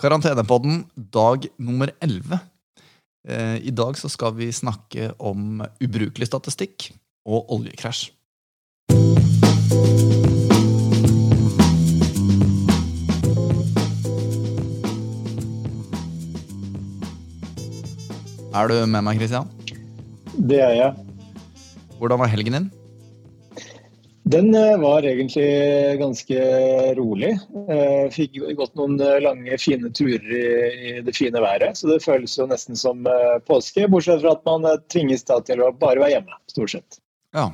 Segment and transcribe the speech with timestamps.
[0.00, 2.38] Karantenepodden dag nummer 11.
[3.28, 6.86] Eh, I dag så skal vi snakke om ubrukelig statistikk
[7.28, 8.08] og oljekrasj.
[18.50, 19.52] Er du med meg, Christian?
[20.32, 20.92] Det er jeg.
[22.00, 22.72] Hvordan var helgen din?
[24.28, 25.46] Den eh, var egentlig
[25.98, 26.40] ganske
[26.98, 27.32] rolig.
[27.72, 31.78] Eh, fikk gått noen eh, lange, fine turer i det fine været.
[31.80, 33.06] Så det føles jo nesten som
[33.48, 37.00] påske, bortsett fra at man tvinges da til å bare være hjemme, stort sett.
[37.36, 37.48] Ja.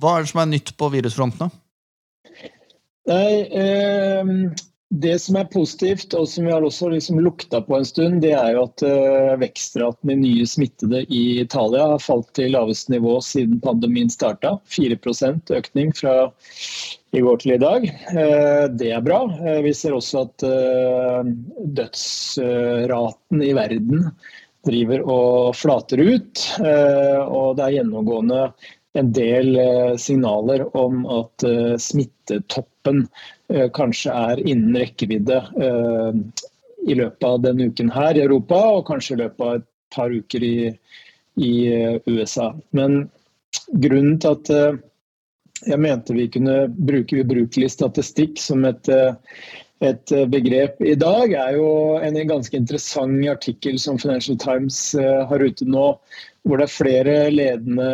[0.00, 2.50] Hva er det som er nytt på virusfronten, da?
[3.10, 4.34] Nei, eh,
[4.90, 8.32] det som er positivt, og som vi har også liksom lukta på en stund, det
[8.34, 13.20] er jo at uh, vekstraten i nye smittede i Italia har falt til laveste nivå
[13.22, 14.56] siden pandemien starta.
[14.74, 14.98] 4
[15.60, 16.32] økning fra
[17.14, 17.86] i går til i dag.
[18.10, 19.22] Uh, det er bra.
[19.30, 20.46] Uh, vi ser også at
[21.78, 24.10] dødsraten i verden
[24.66, 26.42] driver og flater ut.
[26.60, 28.40] og det er gjennomgående
[28.98, 29.56] en del
[30.02, 31.46] signaler om at
[31.80, 33.39] smittetoppen Eh,
[33.74, 36.20] kanskje er innen rekkevidde eh,
[36.90, 40.14] i løpet av denne uken her i Europa, og kanskje i løpet av et par
[40.14, 40.54] uker i,
[41.42, 42.52] i eh, USA.
[42.76, 43.02] Men
[43.82, 44.54] grunnen til at
[45.66, 48.86] jeg mente vi kunne bruke ubrukelig statistikk som et,
[49.84, 55.68] et begrep i dag, er jo en ganske interessant artikkel som Financial Times har ute
[55.68, 55.90] nå,
[56.48, 57.90] hvor det er flere ledende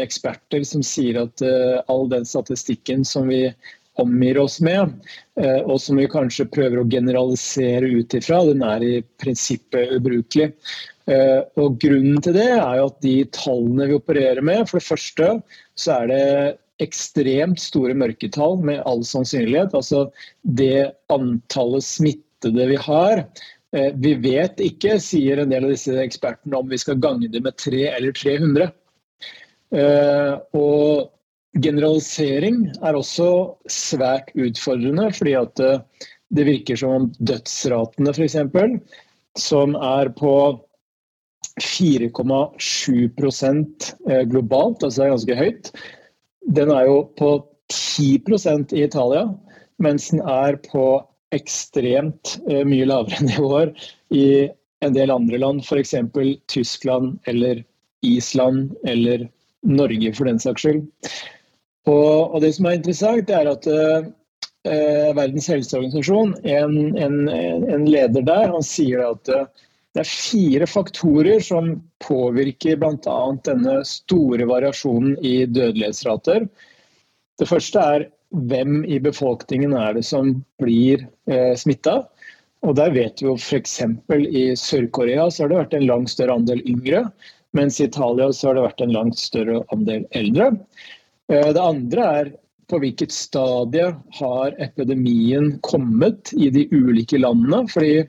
[0.00, 1.44] eksperter som sier at
[1.92, 3.50] all den statistikken som vi
[3.98, 4.92] omgir oss med,
[5.40, 10.50] eh, og som vi kanskje prøver å generalisere ut ifra, den er i prinsippet ubrukelig.
[11.10, 14.88] Eh, og Grunnen til det er jo at de tallene vi opererer med, for det
[14.88, 15.30] første
[15.80, 16.24] så er det
[16.80, 19.74] ekstremt store mørketall med all sannsynlighet.
[19.76, 20.06] Altså
[20.42, 23.24] det antallet smittede vi har.
[23.76, 27.42] Eh, vi vet ikke, sier en del av disse ekspertene, om vi skal gange det
[27.44, 28.70] med 3 eller 300.
[29.70, 31.10] Og
[31.58, 35.80] Generalisering er også svært utfordrende, fordi at eh,
[36.30, 38.36] det virker som om dødsratene f.eks.,
[39.38, 40.34] som er på
[41.58, 43.10] 4,7
[44.06, 45.72] eh, globalt, altså er ganske høyt,
[46.54, 47.32] den er jo på
[47.72, 49.26] 10% i Italia,
[49.82, 51.00] mens den er på
[51.34, 53.74] ekstremt eh, mye lavere nivåer
[54.14, 54.48] i
[54.84, 55.94] en del andre land, f.eks.
[56.48, 57.64] Tyskland eller
[58.06, 59.28] Island eller
[59.66, 60.86] Norge for den saks skyld.
[61.88, 64.10] Og, og, det som er interessant, er at uh,
[65.16, 69.46] Verdens helseorganisasjon, en, en, en, leder der, han sier at uh,
[69.94, 71.72] det er fire faktorer som
[72.04, 73.20] påvirker bl.a.
[73.46, 76.46] denne store variasjonen i dødelighetsrater.
[77.40, 82.04] Det første er hvem i befolkningen er det som blir eh, smitta.
[82.76, 83.80] Der vet vi jo f.eks.
[83.82, 87.06] i Sør-Korea så har det vært en langt større andel yngre,
[87.56, 90.52] mens i Italia så har det vært en langt større andel eldre.
[91.30, 92.32] Eh, det andre er
[92.70, 97.66] på hvilket stadie har epidemien kommet i de ulike landene.
[97.70, 98.06] fordi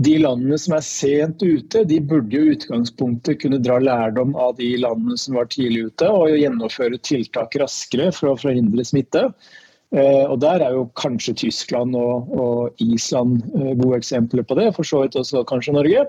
[0.00, 4.54] de landene som er sent ute, de burde jo i utgangspunktet kunne dra lærdom av
[4.56, 9.26] de landene som var tidlig ute, og gjennomføre tiltak raskere for å forhindre smitte.
[9.92, 14.70] Eh, og Der er jo kanskje Tyskland og, og Island eh, gode eksempler på det,
[14.76, 16.06] for så vidt også kanskje Norge.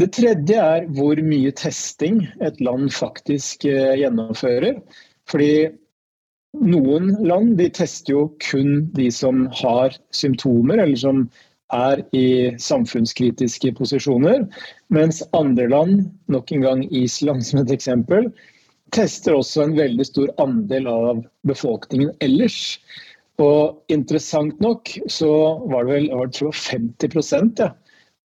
[0.00, 4.78] Det tredje er hvor mye testing et land faktisk eh, gjennomfører.
[5.28, 5.68] Fordi
[6.56, 11.26] noen land de tester jo kun de som har symptomer, eller som
[11.76, 14.46] er i samfunnskritiske posisjoner.
[14.88, 18.30] Mens andre land, nok en gang Island som et eksempel,
[18.96, 22.80] tester også en veldig stor andel av befolkningen ellers.
[23.40, 25.30] Og interessant nok så
[25.68, 27.70] var det vel jeg tror 50 ja,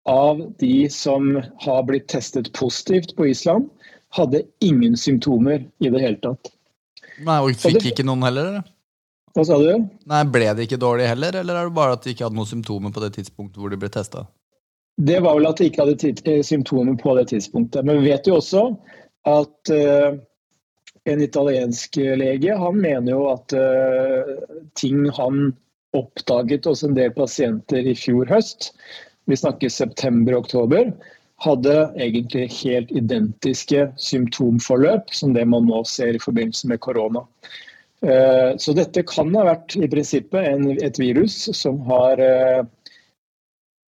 [0.06, 3.70] av de som har blitt testet positivt på Island,
[4.16, 6.52] hadde ingen symptomer i det hele tatt.
[7.26, 8.60] Nei, Og fikk det, ikke noen heller?
[9.36, 9.88] Hva sa du?
[10.08, 12.52] Nei, Ble det ikke dårlig heller, eller er det bare at de ikke hadde noen
[12.52, 14.26] symptomer på det tidspunktet hvor de ble testa?
[14.96, 17.84] Det var vel at de ikke hadde eh, symptomer på det tidspunktet.
[17.84, 18.70] Men vi vet jo også
[19.28, 20.16] at uh,
[21.10, 24.30] en italiensk lege han mener jo at uh,
[24.80, 25.50] ting han
[25.98, 28.72] oppdaget hos en del pasienter i fjor høst,
[29.26, 30.92] vi snakker september-oktober,
[31.44, 37.26] hadde egentlig helt identiske symptomforløp som det man nå ser i forbindelse med korona.
[38.06, 42.64] Eh, så dette kan ha vært i prinsippet et virus som har eh,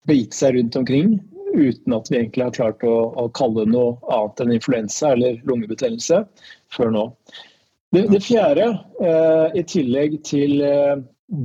[0.10, 1.18] begitt seg rundt omkring
[1.56, 6.24] uten at vi egentlig har klart å, å kalle noe annet enn influensa eller lungebetennelse
[6.76, 7.06] før nå.
[7.96, 10.58] Det, det fjerde, eh, i tillegg til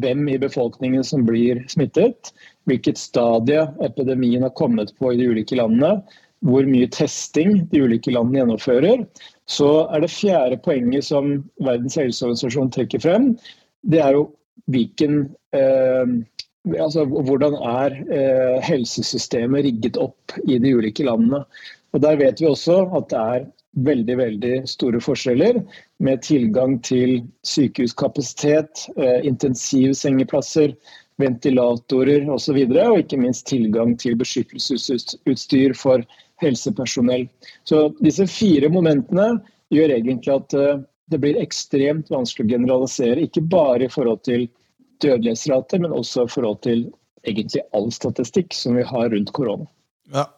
[0.00, 2.32] hvem i befolkningen som blir smittet,
[2.70, 5.98] hvilket stadie epidemien har kommet på i de ulike landene,
[6.46, 9.04] hvor mye testing de ulike landene gjennomfører,
[9.50, 13.34] så er det fjerde poenget som Verdens helseorganisasjon trekker frem,
[13.82, 14.28] det er jo
[14.70, 15.22] hvilken
[15.56, 16.12] eh,
[16.78, 21.44] altså, Hvordan er eh, helsesystemet rigget opp i de ulike landene.
[21.92, 23.48] Og Der vet vi også at det er
[23.86, 25.60] veldig veldig store forskjeller
[26.02, 30.74] med tilgang til sykehuskapasitet, eh, intensivsengeplasser,
[31.20, 32.34] ventilatorer osv.
[32.34, 36.04] Og, så videre, og ikke minst tilgang til beskyttelsesutstyr for
[36.40, 37.26] helsepersonell.
[37.68, 39.34] Så disse fire momentene
[39.74, 40.80] gjør egentlig at eh,
[41.10, 43.26] det blir ekstremt vanskelig å generalisere.
[43.26, 44.48] Ikke bare i forhold til
[45.02, 46.84] dødelighetsrate, men også i forhold til
[47.26, 49.66] egentlig all statistikk som vi har rundt korona.
[50.14, 50.28] Ja.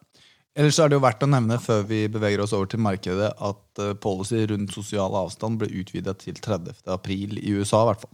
[0.53, 3.81] Ellers er det jo verdt å nevne før vi beveger oss over til markedet, at
[3.81, 6.83] eh, policy rundt sosial avstand ble utvidet til 30.
[6.93, 7.87] april i USA.
[7.87, 8.13] i hvert fall.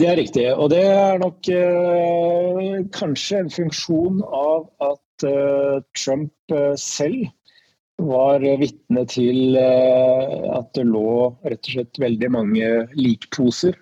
[0.00, 0.46] Det er riktig.
[0.56, 7.26] Og det er nok eh, kanskje en funksjon av at eh, Trump eh, selv
[8.00, 13.76] var vitne til eh, at det lå rett og slett veldig mange likposer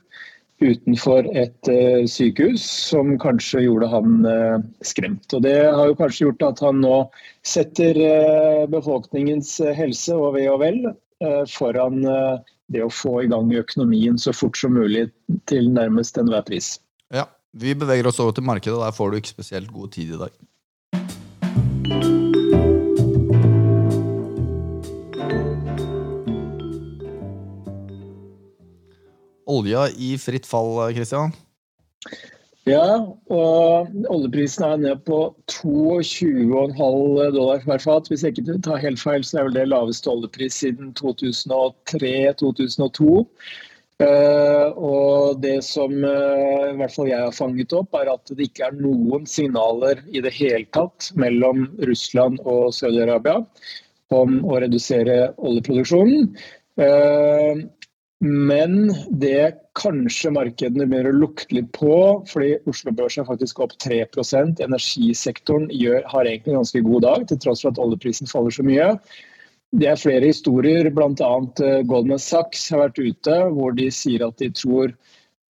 [0.59, 5.31] utenfor et eh, sykehus, som kanskje gjorde han eh, skremt.
[5.39, 6.97] Og Det har jo kanskje gjort at han nå
[7.47, 8.03] setter
[8.75, 10.83] befolkningens helse og ve og vel
[11.51, 12.03] foran
[12.73, 15.09] det å få i gang økonomien så fort som mulig
[15.49, 16.77] til nærmest enhver pris.
[17.15, 17.27] Ja,
[17.57, 20.19] Vi beveger oss over til markedet, og der får du ikke spesielt god tid i
[20.21, 20.35] dag.
[29.49, 31.33] Olja i fritt fall, Kristian?
[32.69, 33.01] Ja,
[33.33, 35.19] og oljeprisen er ned på
[35.53, 38.09] 22,5 dollar per fat.
[38.11, 43.25] Hvis jeg ikke tar helt feil, så er vel det laveste oljepris siden 2003-2002.
[43.99, 48.31] Uh, eh, og det som uh, i hvert fall jeg har fanget opp, er at
[48.31, 53.37] det ikke er noen signaler i det hele tatt mellom Russland og Saudi-Arabia
[54.15, 56.31] om å redusere oljeproduksjonen.
[56.79, 57.67] Uh,
[58.25, 58.89] men
[59.23, 61.93] det kanskje markedene begynner å lukte litt på,
[62.27, 67.29] fordi Oslo Børs er faktisk opp 3 Energisektoren gjør, har egentlig en ganske god dag,
[67.29, 68.99] til tross for at oljeprisen faller så mye.
[69.79, 71.13] Det er flere historier, bl.a.
[71.63, 74.93] Eh, Goldman Sachs har vært ute hvor de sier at de tror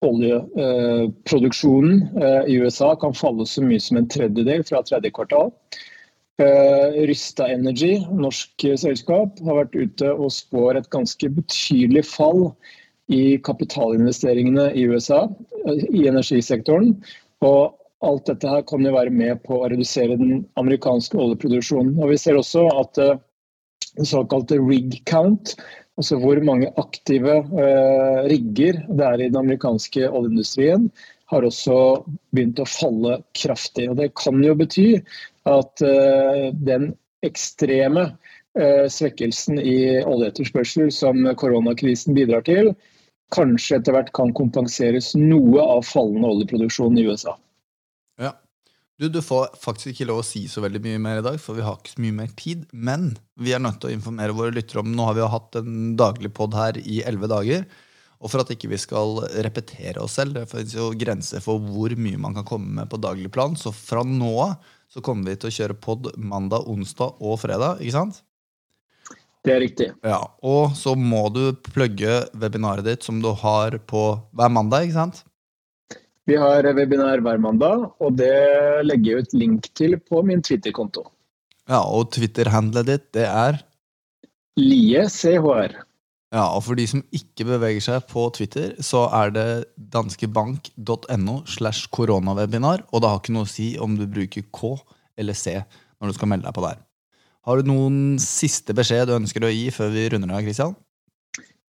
[0.02, 5.50] oljeproduksjonen eh, i USA kan falle så mye som en tredjedel fra tredje kvartal.
[6.40, 12.46] Uh, Rysta Energy, norsk selskap, har vært ute og spår et ganske betydelig fall
[13.12, 16.94] i kapitalinvesteringene i USA, uh, i energisektoren.
[17.44, 17.76] Og
[18.08, 21.98] alt dette her kan jo være med på å redusere den amerikanske oljeproduksjonen.
[22.00, 25.52] Og Vi ser også at den såkalte rig count,
[26.00, 27.42] altså hvor mange aktive
[28.32, 30.88] rigger det er i den amerikanske oljeindustrien,
[31.30, 31.76] har også
[32.34, 33.90] begynt å falle kraftig.
[33.90, 34.88] Og Det kan jo bety
[35.48, 36.92] at uh, den
[37.26, 38.08] ekstreme
[38.58, 42.72] uh, svekkelsen i oljeetterspørsel som koronakrisen bidrar til,
[43.32, 47.36] kanskje etter hvert kan kompenseres noe av fallende oljeproduksjon i USA.
[48.20, 48.34] Ja.
[49.00, 51.58] Du, du, får faktisk ikke lov å si så veldig mye mer i dag, for
[51.58, 52.66] vi har ikke så mye mer tid.
[52.70, 53.08] Men
[53.40, 55.96] vi er nødt til å informere våre lyttere om Nå har vi jo hatt en
[55.98, 57.64] daglig pod her i elleve dager.
[58.22, 61.94] Og for at ikke vi skal repetere oss selv, det finnes jo grenser for hvor
[61.98, 64.54] mye man kan komme med på daglig plan, så fra nå av
[64.92, 68.20] så kommer vi til å kjøre pod mandag, onsdag og fredag, ikke sant?
[69.42, 69.88] Det er riktig.
[70.06, 74.02] Ja, Og så må du plugge webinaret ditt som du har på
[74.36, 75.24] hver mandag, ikke sant?
[76.30, 78.30] Vi har webinar hver mandag, og det
[78.86, 81.08] legger jeg ut link til på min Twitter-konto.
[81.66, 83.58] Ja, og Twitter-handlet ditt, det er?
[84.60, 85.74] Lie CHR.
[86.32, 89.48] Ja, og for de som ikke beveger seg på Twitter, så er det
[89.92, 94.72] danskebank.no slash koronawebinar, og det har ikke noe å si om du bruker K
[95.20, 95.58] eller C
[96.00, 96.80] når du skal melde deg på der.
[97.44, 100.72] Har du noen siste beskjed du ønsker å gi før vi runder av, Kristian?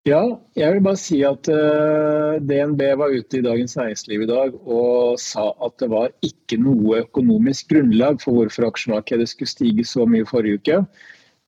[0.05, 0.21] Ja,
[0.57, 5.19] jeg vil bare si at eh, DNB var ute i Dagens Næringsliv i dag og
[5.21, 10.25] sa at det var ikke noe økonomisk grunnlag for hvorfor aksjemarkedet skulle stige så mye
[10.25, 10.79] forrige uke.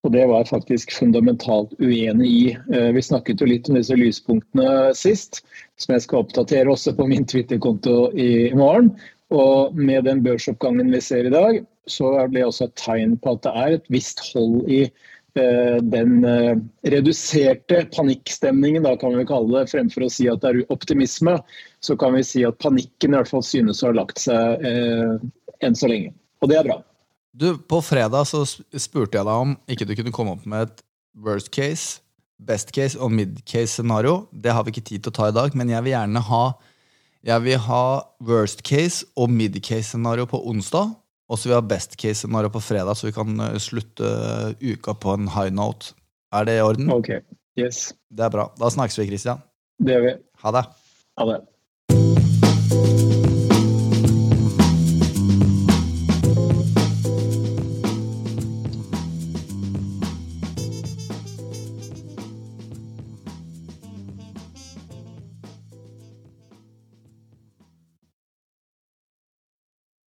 [0.04, 2.48] Og det var jeg faktisk fundamentalt uenig i.
[2.76, 5.40] Eh, vi snakket jo litt om disse lyspunktene sist,
[5.80, 8.92] som jeg skal oppdatere også på min Twitter-konto i morgen.
[9.34, 13.38] Og med den børsoppgangen vi ser i dag, så er det også et tegn på
[13.38, 16.60] at det er et visst hold i eh, den eh,
[16.92, 21.40] reduserte panikkstemningen, da kan vi kalle det, fremfor å si at det er optimisme,
[21.80, 24.68] så kan vi si at panikken i hvert fall synes å ha lagt seg
[25.64, 26.12] enn så lenge.
[26.44, 26.84] Og det er bra.
[27.34, 30.84] Du, På fredag så spurte jeg deg om ikke du kunne komme opp med et
[31.18, 32.02] worst case,
[32.38, 34.28] best case og mid case scenario.
[34.32, 36.44] Det har vi ikke tid til å ta i dag, men jeg vil gjerne ha
[37.24, 37.84] Jeg vil ha
[38.20, 40.92] worst case og mid case scenario på onsdag.
[41.32, 44.10] Og så vil jeg ha best case scenario på fredag, så vi kan eh, slutte
[44.60, 45.96] uka på en high note.
[46.36, 46.92] Er det i orden?
[46.92, 47.10] Ok.
[47.56, 47.94] Yes.
[48.12, 48.50] Det er bra.
[48.60, 49.40] Da snakkes vi, Christian.
[49.80, 50.14] Det gjør vi.
[50.44, 50.66] Ha det.
[51.22, 51.40] Ha det.